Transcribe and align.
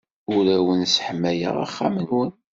Ur 0.35 0.45
awen-sseḥmayeɣ 0.57 1.55
axxam-nwen. 1.65 2.31